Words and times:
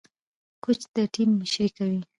کوچ 0.63 0.79
د 0.95 0.97
ټيم 1.13 1.29
مشري 1.39 1.67
کوي. 1.77 2.01